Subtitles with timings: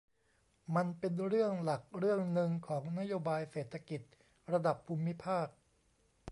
[0.75, 4.01] มันเป็นเรื่องหลักเรื่องนึงของนโยบายเศรษฐกิจ
[4.51, 5.47] ระดับภูมิภาค